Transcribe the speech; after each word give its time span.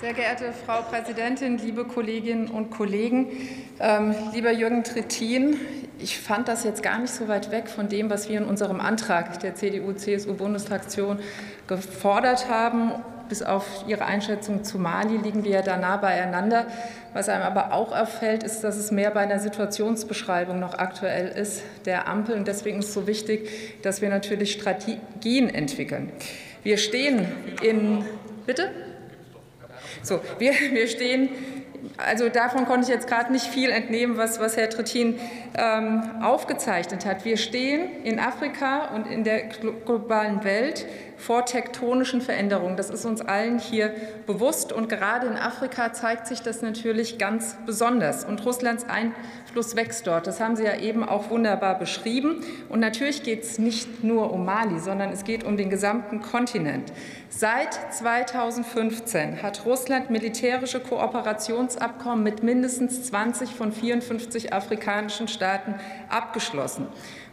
Sehr 0.00 0.12
geehrte 0.12 0.52
Frau 0.66 0.82
Präsidentin, 0.82 1.56
liebe 1.56 1.86
Kolleginnen 1.86 2.48
und 2.48 2.70
Kollegen, 2.70 3.28
ähm, 3.80 4.14
lieber 4.34 4.52
Jürgen 4.52 4.84
Trittin, 4.84 5.58
ich 5.98 6.18
fand 6.18 6.48
das 6.48 6.64
jetzt 6.64 6.82
gar 6.82 6.98
nicht 6.98 7.14
so 7.14 7.28
weit 7.28 7.50
weg 7.50 7.70
von 7.70 7.88
dem, 7.88 8.10
was 8.10 8.28
wir 8.28 8.36
in 8.36 8.44
unserem 8.44 8.78
Antrag 8.78 9.40
der 9.40 9.54
CDU-CSU-Bundesfraktion 9.54 11.20
gefordert 11.66 12.50
haben. 12.50 12.92
Bis 13.30 13.42
auf 13.42 13.64
Ihre 13.88 14.04
Einschätzung 14.04 14.64
zu 14.64 14.78
Mali 14.78 15.16
liegen 15.16 15.44
wir 15.44 15.52
ja 15.52 15.62
da 15.62 15.78
nah 15.78 15.96
beieinander. 15.96 16.66
Was 17.14 17.30
einem 17.30 17.44
aber 17.44 17.72
auch 17.72 17.98
auffällt, 17.98 18.42
ist, 18.42 18.60
dass 18.60 18.76
es 18.76 18.90
mehr 18.90 19.10
bei 19.10 19.20
einer 19.20 19.38
Situationsbeschreibung 19.38 20.60
noch 20.60 20.74
aktuell 20.74 21.28
ist 21.28 21.62
der 21.86 22.06
Ampel. 22.06 22.36
Und 22.36 22.46
deswegen 22.48 22.80
ist 22.80 22.88
es 22.88 22.94
so 22.94 23.06
wichtig, 23.06 23.80
dass 23.80 24.02
wir 24.02 24.10
natürlich 24.10 24.52
Strategien 24.52 25.48
entwickeln. 25.48 26.12
Wir 26.62 26.76
stehen 26.76 27.26
in. 27.62 28.04
Bitte? 28.44 28.70
So, 30.02 30.20
wir, 30.38 30.52
wir 30.72 30.88
stehen 30.88 31.30
also 31.98 32.28
davon 32.28 32.66
konnte 32.66 32.82
ich 32.82 32.88
jetzt 32.88 33.06
gerade 33.06 33.32
nicht 33.32 33.46
viel 33.46 33.70
entnehmen, 33.70 34.16
was, 34.16 34.40
was 34.40 34.56
Herr 34.56 34.68
Trittin 34.68 35.18
ähm, 35.56 36.02
aufgezeichnet 36.22 37.06
hat. 37.06 37.24
Wir 37.24 37.36
stehen 37.36 38.02
in 38.04 38.18
Afrika 38.18 38.94
und 38.94 39.06
in 39.06 39.24
der 39.24 39.44
globalen 39.84 40.44
Welt 40.44 40.86
vor 41.16 41.46
tektonischen 41.46 42.20
Veränderungen. 42.20 42.76
Das 42.76 42.90
ist 42.90 43.04
uns 43.04 43.20
allen 43.20 43.58
hier 43.58 43.94
bewusst. 44.26 44.72
Und 44.72 44.88
gerade 44.88 45.26
in 45.26 45.36
Afrika 45.36 45.92
zeigt 45.92 46.26
sich 46.26 46.42
das 46.42 46.62
natürlich 46.62 47.18
ganz 47.18 47.56
besonders. 47.66 48.24
Und 48.24 48.44
Russlands 48.44 48.86
Einfluss 48.88 49.76
wächst 49.76 50.06
dort. 50.06 50.26
Das 50.26 50.40
haben 50.40 50.56
Sie 50.56 50.64
ja 50.64 50.78
eben 50.78 51.02
auch 51.02 51.30
wunderbar 51.30 51.78
beschrieben. 51.78 52.44
Und 52.68 52.80
natürlich 52.80 53.22
geht 53.22 53.44
es 53.44 53.58
nicht 53.58 54.04
nur 54.04 54.32
um 54.32 54.44
Mali, 54.44 54.78
sondern 54.78 55.10
es 55.10 55.24
geht 55.24 55.44
um 55.44 55.56
den 55.56 55.70
gesamten 55.70 56.20
Kontinent. 56.20 56.92
Seit 57.28 57.74
2015 57.92 59.42
hat 59.42 59.66
Russland 59.66 60.10
militärische 60.10 60.80
Kooperationsabkommen 60.80 62.22
mit 62.22 62.42
mindestens 62.42 63.04
20 63.04 63.50
von 63.50 63.72
54 63.72 64.52
afrikanischen 64.52 65.28
Staaten 65.28 65.74
abgeschlossen. 66.08 66.86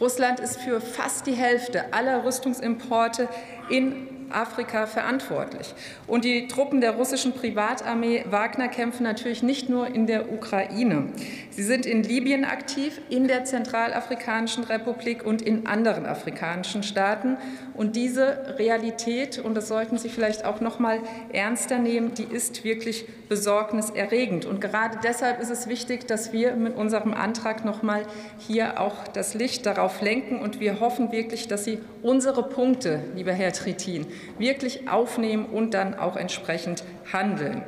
Russland 0.00 0.40
ist 0.40 0.60
für 0.60 0.80
fast 0.80 1.26
die 1.26 1.32
Hälfte 1.32 1.92
aller 1.92 2.24
Rüstungsimporte 2.24 3.28
in 3.70 4.15
Afrika 4.30 4.86
verantwortlich. 4.86 5.74
Und 6.06 6.24
die 6.24 6.48
Truppen 6.48 6.80
der 6.80 6.92
russischen 6.92 7.32
Privatarmee 7.32 8.24
Wagner 8.30 8.68
kämpfen 8.68 9.02
natürlich 9.02 9.42
nicht 9.42 9.68
nur 9.68 9.86
in 9.86 10.06
der 10.06 10.32
Ukraine. 10.32 11.10
Sie 11.50 11.62
sind 11.62 11.86
in 11.86 12.02
Libyen 12.02 12.44
aktiv, 12.44 13.00
in 13.08 13.28
der 13.28 13.44
Zentralafrikanischen 13.44 14.64
Republik 14.64 15.24
und 15.24 15.40
in 15.40 15.66
anderen 15.66 16.06
afrikanischen 16.06 16.82
Staaten. 16.82 17.38
Und 17.74 17.96
diese 17.96 18.56
Realität, 18.58 19.38
und 19.38 19.54
das 19.54 19.68
sollten 19.68 19.98
Sie 19.98 20.08
vielleicht 20.08 20.44
auch 20.44 20.60
noch 20.60 20.78
mal 20.78 21.00
ernster 21.32 21.78
nehmen, 21.78 22.14
die 22.14 22.24
ist 22.24 22.64
wirklich 22.64 23.06
besorgniserregend. 23.28 24.44
Und 24.44 24.60
gerade 24.60 24.98
deshalb 25.02 25.40
ist 25.40 25.50
es 25.50 25.66
wichtig, 25.66 26.06
dass 26.06 26.32
wir 26.32 26.56
mit 26.56 26.76
unserem 26.76 27.14
Antrag 27.14 27.64
noch 27.64 27.82
mal 27.82 28.02
hier 28.38 28.80
auch 28.80 29.08
das 29.08 29.34
Licht 29.34 29.66
darauf 29.66 30.00
lenken. 30.00 30.38
Und 30.38 30.60
wir 30.60 30.80
hoffen 30.80 31.12
wirklich, 31.12 31.48
dass 31.48 31.64
Sie 31.64 31.78
unsere 32.02 32.42
Punkte, 32.42 33.00
lieber 33.14 33.32
Herr 33.32 33.52
Trittin, 33.52 34.06
wirklich 34.38 34.88
aufnehmen 34.88 35.46
und 35.46 35.74
dann 35.74 35.98
auch 35.98 36.16
entsprechend 36.16 36.84
handeln. 37.12 37.62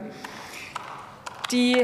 Die 1.51 1.77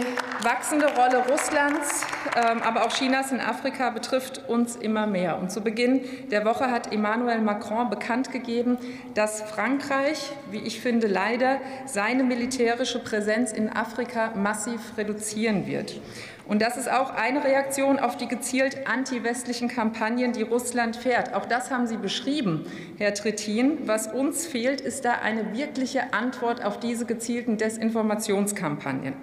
wachsende 0.42 0.88
Rolle 0.94 1.24
Russlands, 1.26 2.04
ähm, 2.36 2.60
aber 2.62 2.84
auch 2.84 2.92
Chinas 2.92 3.32
in 3.32 3.40
Afrika 3.40 3.88
betrifft 3.88 4.46
uns 4.46 4.76
immer 4.76 5.06
mehr. 5.06 5.38
Und 5.38 5.50
zu 5.50 5.62
Beginn 5.62 6.02
der 6.30 6.44
Woche 6.44 6.70
hat 6.70 6.92
Emmanuel 6.92 7.40
Macron 7.40 7.88
bekannt 7.88 8.30
gegeben, 8.30 8.76
dass 9.14 9.40
Frankreich, 9.40 10.32
wie 10.50 10.58
ich 10.58 10.80
finde, 10.80 11.06
leider 11.06 11.62
seine 11.86 12.24
militärische 12.24 12.98
Präsenz 12.98 13.52
in 13.52 13.70
Afrika 13.70 14.32
massiv 14.34 14.98
reduzieren 14.98 15.66
wird. 15.66 15.98
Und 16.46 16.60
das 16.60 16.76
ist 16.76 16.90
auch 16.90 17.10
eine 17.14 17.42
Reaktion 17.42 17.98
auf 17.98 18.16
die 18.16 18.28
gezielt 18.28 18.86
anti-westlichen 18.86 19.68
Kampagnen, 19.68 20.32
die 20.32 20.42
Russland 20.42 20.96
fährt. 20.96 21.32
Auch 21.32 21.46
das 21.46 21.70
haben 21.70 21.86
Sie 21.86 21.96
beschrieben, 21.96 22.66
Herr 22.98 23.14
Trittin. 23.14 23.86
Was 23.86 24.08
uns 24.08 24.46
fehlt, 24.46 24.80
ist 24.82 25.06
da 25.06 25.12
eine 25.22 25.56
wirkliche 25.56 26.12
Antwort 26.12 26.62
auf 26.62 26.78
diese 26.78 27.06
gezielten 27.06 27.56
Desinformationskampagnen. 27.56 29.14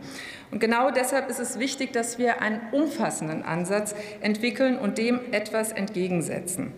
Und 0.50 0.60
genau 0.60 0.90
deshalb 0.90 1.30
ist 1.30 1.40
es 1.40 1.60
wichtig, 1.60 1.94
dass 1.94 2.18
wir 2.18 2.42
einen 2.42 2.60
umfassenden 2.72 3.44
Ansatz 3.44 3.96
entwickeln 4.22 4.78
und 4.80 4.98
dem 4.98 5.20
etwas 5.32 5.72
entgegensetzen. 5.72 6.74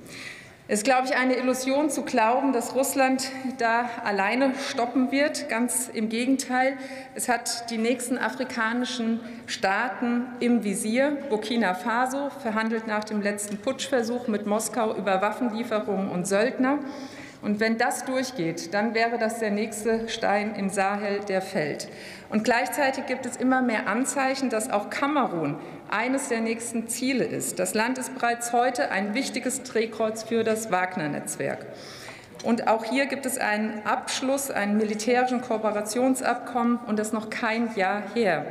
Es 0.65 0.79
ist, 0.79 0.85
glaube 0.85 1.07
ich, 1.07 1.15
eine 1.15 1.35
Illusion 1.35 1.89
zu 1.89 2.03
glauben, 2.03 2.53
dass 2.53 2.73
Russland 2.73 3.29
da 3.57 3.89
alleine 4.05 4.53
stoppen 4.55 5.11
wird. 5.11 5.49
Ganz 5.49 5.89
im 5.93 6.07
Gegenteil. 6.07 6.77
Es 7.15 7.27
hat 7.27 7.69
die 7.69 7.77
nächsten 7.77 8.17
afrikanischen 8.17 9.19
Staaten 9.45 10.25
im 10.39 10.63
Visier. 10.63 11.17
Burkina 11.29 11.73
Faso 11.73 12.29
verhandelt 12.29 12.87
nach 12.87 13.03
dem 13.03 13.21
letzten 13.21 13.57
Putschversuch 13.57 14.29
mit 14.29 14.45
Moskau 14.45 14.95
über 14.95 15.21
Waffenlieferungen 15.21 16.09
und 16.09 16.25
Söldner. 16.27 16.79
Und 17.43 17.59
wenn 17.59 17.77
das 17.77 18.05
durchgeht, 18.05 18.73
dann 18.73 18.93
wäre 18.93 19.17
das 19.17 19.39
der 19.39 19.51
nächste 19.51 20.07
Stein 20.07 20.55
im 20.55 20.69
Sahel, 20.69 21.19
der 21.27 21.41
fällt. 21.41 21.89
Und 22.29 22.45
gleichzeitig 22.45 23.05
gibt 23.05 23.25
es 23.25 23.35
immer 23.35 23.61
mehr 23.61 23.87
Anzeichen, 23.87 24.49
dass 24.49 24.71
auch 24.71 24.89
Kamerun 24.89 25.57
eines 25.91 26.29
der 26.29 26.39
nächsten 26.39 26.87
Ziele 26.87 27.25
ist. 27.25 27.59
Das 27.59 27.73
Land 27.73 27.97
ist 27.97 28.15
bereits 28.15 28.53
heute 28.53 28.91
ein 28.91 29.13
wichtiges 29.13 29.61
Drehkreuz 29.63 30.23
für 30.23 30.45
das 30.45 30.71
Wagner-Netzwerk. 30.71 31.65
Und 32.45 32.69
auch 32.69 32.85
hier 32.85 33.07
gibt 33.07 33.25
es 33.25 33.37
einen 33.37 33.85
Abschluss, 33.85 34.49
einen 34.49 34.77
militärischen 34.77 35.41
Kooperationsabkommen, 35.41 36.79
und 36.87 36.97
das 36.97 37.11
noch 37.11 37.29
kein 37.29 37.75
Jahr 37.75 38.03
her. 38.13 38.45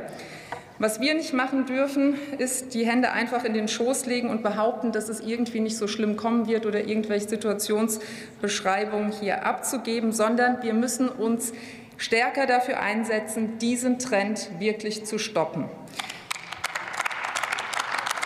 Was 0.79 0.99
wir 0.99 1.13
nicht 1.13 1.33
machen 1.33 1.65
dürfen, 1.65 2.17
ist 2.39 2.73
die 2.73 2.85
Hände 2.85 3.11
einfach 3.11 3.43
in 3.43 3.53
den 3.53 3.67
Schoß 3.67 4.07
legen 4.07 4.29
und 4.29 4.41
behaupten, 4.41 4.91
dass 4.91 5.07
es 5.07 5.19
irgendwie 5.19 5.59
nicht 5.59 5.77
so 5.77 5.87
schlimm 5.87 6.17
kommen 6.17 6.47
wird 6.47 6.65
oder 6.65 6.87
irgendwelche 6.87 7.29
Situationsbeschreibungen 7.29 9.11
hier 9.11 9.45
abzugeben, 9.45 10.11
sondern 10.11 10.63
wir 10.63 10.73
müssen 10.73 11.09
uns 11.09 11.53
stärker 11.97 12.47
dafür 12.47 12.79
einsetzen, 12.79 13.59
diesen 13.59 13.99
Trend 13.99 14.49
wirklich 14.59 15.05
zu 15.05 15.19
stoppen. 15.19 15.65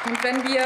Und 0.08 0.24
wenn 0.24 0.48
wir 0.48 0.64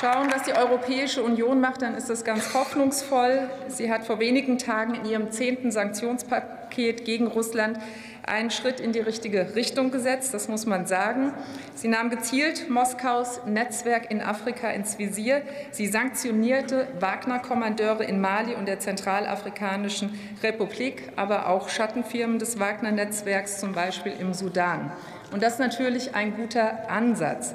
schauen, 0.00 0.28
was 0.32 0.44
die 0.44 0.54
Europäische 0.54 1.22
Union 1.22 1.60
macht, 1.60 1.82
dann 1.82 1.94
ist 1.94 2.08
das 2.08 2.24
ganz 2.24 2.54
hoffnungsvoll. 2.54 3.50
Sie 3.68 3.90
hat 3.90 4.04
vor 4.04 4.20
wenigen 4.20 4.56
Tagen 4.56 4.94
in 4.94 5.04
ihrem 5.04 5.30
zehnten 5.30 5.70
Sanktionspaket 5.70 7.04
gegen 7.04 7.26
Russland 7.26 7.78
einen 8.26 8.50
Schritt 8.50 8.80
in 8.80 8.92
die 8.92 9.00
richtige 9.00 9.54
Richtung 9.54 9.92
gesetzt, 9.92 10.34
das 10.34 10.48
muss 10.48 10.66
man 10.66 10.86
sagen. 10.86 11.32
Sie 11.74 11.86
nahm 11.86 12.10
gezielt 12.10 12.68
Moskaus 12.68 13.40
Netzwerk 13.46 14.10
in 14.10 14.20
Afrika 14.20 14.68
ins 14.70 14.98
Visier. 14.98 15.42
Sie 15.70 15.86
sanktionierte 15.86 16.88
Wagner-Kommandeure 16.98 18.04
in 18.04 18.20
Mali 18.20 18.54
und 18.54 18.66
der 18.66 18.80
Zentralafrikanischen 18.80 20.18
Republik, 20.42 21.12
aber 21.14 21.48
auch 21.48 21.68
Schattenfirmen 21.68 22.40
des 22.40 22.58
Wagner-Netzwerks, 22.58 23.60
zum 23.60 23.72
Beispiel 23.72 24.14
im 24.18 24.34
Sudan. 24.34 24.92
Und 25.32 25.42
das 25.42 25.54
ist 25.54 25.60
natürlich 25.60 26.14
ein 26.14 26.36
guter 26.36 26.90
Ansatz. 26.90 27.54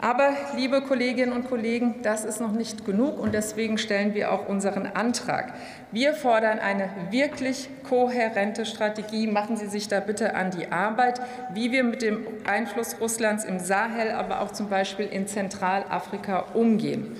Aber, 0.00 0.30
liebe 0.54 0.80
Kolleginnen 0.80 1.32
und 1.32 1.48
Kollegen, 1.48 1.96
das 2.02 2.24
ist 2.24 2.40
noch 2.40 2.52
nicht 2.52 2.84
genug 2.84 3.18
und 3.18 3.34
deswegen 3.34 3.78
stellen 3.78 4.14
wir 4.14 4.30
auch 4.30 4.48
unseren 4.48 4.86
Antrag. 4.86 5.54
Wir 5.90 6.14
fordern 6.14 6.60
eine 6.60 6.88
wirklich 7.10 7.68
kohärente 7.88 8.64
Strategie. 8.64 9.26
Machen 9.26 9.56
Sie 9.56 9.66
sich 9.66 9.88
da 9.88 9.98
bitte 9.98 10.36
an 10.36 10.52
die 10.52 10.70
Arbeit, 10.70 11.20
wie 11.52 11.72
wir 11.72 11.82
mit 11.82 12.02
dem 12.02 12.28
Einfluss 12.46 13.00
Russlands 13.00 13.44
im 13.44 13.58
Sahel, 13.58 14.12
aber 14.12 14.40
auch 14.40 14.52
zum 14.52 14.68
Beispiel 14.68 15.06
in 15.06 15.26
Zentralafrika 15.26 16.44
umgehen. 16.54 17.16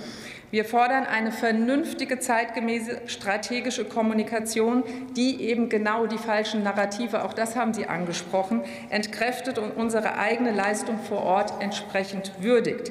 Wir 0.50 0.64
fordern 0.64 1.04
eine 1.04 1.30
vernünftige, 1.30 2.18
zeitgemäße 2.20 3.02
strategische 3.06 3.84
Kommunikation, 3.84 4.82
die 5.14 5.42
eben 5.42 5.68
genau 5.68 6.06
die 6.06 6.16
falschen 6.16 6.62
Narrative, 6.62 7.22
auch 7.24 7.34
das 7.34 7.54
haben 7.54 7.74
Sie 7.74 7.86
angesprochen, 7.86 8.62
entkräftet 8.88 9.58
und 9.58 9.72
unsere 9.72 10.16
eigene 10.16 10.52
Leistung 10.52 10.98
vor 11.00 11.22
Ort 11.22 11.52
entsprechend 11.60 12.32
würdigt. 12.40 12.90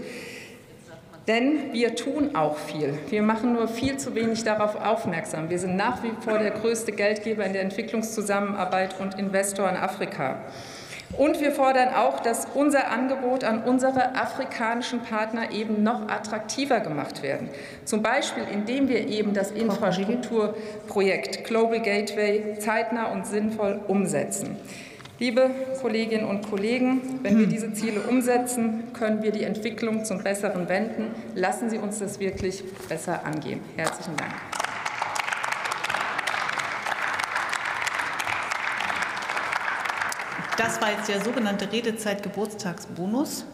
Denn 1.28 1.74
wir 1.74 1.96
tun 1.96 2.36
auch 2.36 2.58
viel. 2.58 2.94
Wir 3.10 3.22
machen 3.22 3.54
nur 3.54 3.68
viel 3.68 3.98
zu 3.98 4.16
wenig 4.16 4.44
darauf 4.44 4.76
aufmerksam. 4.80 5.50
Wir 5.50 5.60
sind 5.60 5.76
nach 5.76 6.04
wie 6.04 6.12
vor 6.22 6.38
der 6.38 6.52
größte 6.52 6.92
Geldgeber 6.94 7.44
in 7.44 7.54
der 7.54 7.64
Entwicklungszusammenarbeit 7.64 9.00
und 9.00 9.20
Investor 9.20 9.68
in 9.68 9.76
Afrika. 9.76 10.40
Und 11.16 11.40
wir 11.40 11.52
fordern 11.52 11.94
auch, 11.94 12.20
dass 12.20 12.48
unser 12.54 12.92
Angebot 12.92 13.44
an 13.44 13.64
unsere 13.64 14.16
afrikanischen 14.16 15.02
Partner 15.02 15.52
eben 15.52 15.82
noch 15.82 16.10
attraktiver 16.10 16.82
gemacht 16.82 17.24
werden. 17.24 17.50
Zum 17.86 18.02
Beispiel, 18.02 18.44
indem 18.52 18.90
wir 18.90 19.08
eben 19.08 19.34
das 19.34 19.52
Infrastrukturprojekt 19.52 21.46
Global 21.46 21.80
Gateway 21.80 22.58
zeitnah 22.60 23.12
und 23.12 23.26
sinnvoll 23.26 23.80
umsetzen. 23.88 24.58
Liebe 25.20 25.50
Kolleginnen 25.82 26.26
und 26.28 26.48
Kollegen, 26.48 27.20
wenn 27.24 27.38
wir 27.38 27.46
hm. 27.46 27.52
diese 27.52 27.74
Ziele 27.74 28.02
umsetzen, 28.02 28.94
können 28.94 29.24
wir 29.24 29.32
die 29.32 29.44
Entwicklung 29.44 30.06
zum 30.06 30.24
Besseren 30.24 30.70
wenden. 30.70 31.16
Lassen 31.34 31.72
Sie 31.72 31.80
uns 31.80 31.98
das 31.98 32.20
wirklich 32.20 32.64
besser 32.88 33.26
angehen. 33.26 33.62
Herzlichen 33.76 34.16
Dank. 34.16 34.57
Das 40.58 40.82
war 40.82 40.92
jetzt 40.92 41.08
der 41.08 41.24
sogenannte 41.24 41.72
Redezeit-Geburtstagsbonus. 41.72 43.46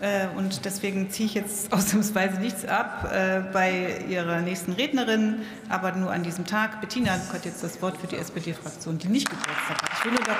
Äh, 0.00 0.28
und 0.36 0.64
deswegen 0.64 1.10
ziehe 1.10 1.26
ich 1.26 1.34
jetzt 1.34 1.72
ausnahmsweise 1.72 2.38
nichts 2.40 2.64
ab 2.66 3.10
äh, 3.12 3.40
bei 3.52 3.98
Ihrer 4.08 4.40
nächsten 4.40 4.72
Rednerin, 4.72 5.42
aber 5.68 5.92
nur 5.92 6.10
an 6.10 6.22
diesem 6.22 6.46
Tag. 6.46 6.80
Bettina 6.80 7.12
hat 7.12 7.44
jetzt 7.44 7.62
das 7.62 7.80
Wort 7.82 7.98
für 7.98 8.06
die 8.06 8.16
SPD-Fraktion, 8.16 8.98
die 8.98 9.08
nicht 9.08 9.28
Geburtstag 9.28 9.82
hat. 9.82 9.90
Ich 9.98 10.04
will 10.04 10.12
nur 10.12 10.22
darauf 10.22 10.38